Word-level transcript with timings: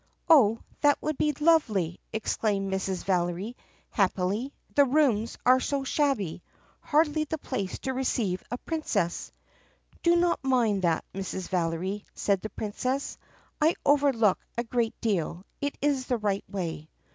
"Oh, 0.27 0.61
that 0.79 0.99
will 0.99 1.13
be 1.13 1.31
lovely!" 1.33 1.99
exclaimed 2.11 2.73
Mrs. 2.73 3.03
Valery 3.03 3.55
happily. 3.91 4.51
"The 4.73 4.83
rooms 4.85 5.37
are 5.45 5.59
so 5.59 5.83
shabby— 5.83 6.41
hardly 6.81 7.25
the 7.25 7.37
place 7.37 7.77
to 7.81 7.93
receive 7.93 8.41
a 8.49 8.57
Prin 8.57 8.81
cess." 8.81 9.31
"Do 10.01 10.15
not 10.15 10.43
mind 10.43 10.81
that, 10.81 11.05
Mrs. 11.13 11.49
Valery," 11.49 12.03
said 12.15 12.41
the 12.41 12.49
Princess. 12.49 13.19
"I 13.61 13.75
overlook 13.85 14.39
a 14.57 14.63
great 14.63 14.99
deal. 15.01 15.45
It 15.61 15.77
is 15.83 16.07
the 16.07 16.17
right 16.17 16.45
way." 16.49 16.89